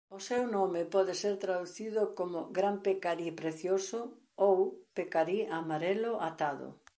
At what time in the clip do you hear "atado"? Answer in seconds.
6.29-6.67